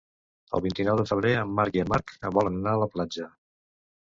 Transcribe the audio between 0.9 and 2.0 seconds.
de febrer en Marc i en